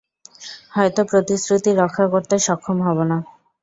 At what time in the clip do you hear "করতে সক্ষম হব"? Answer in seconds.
2.13-2.97